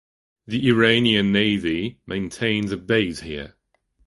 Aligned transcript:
The 0.47 0.67
Iranian 0.69 1.31
navy 1.31 1.99
maintains 2.07 2.71
a 2.71 2.77
base 2.77 3.19
here. 3.19 3.53